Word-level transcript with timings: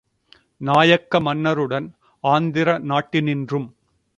நாயக்க 0.61 1.19
மன்னருடன் 1.19 1.87
ஆந்திர 2.23 2.77
நாட்டினின்றும் 2.85 3.69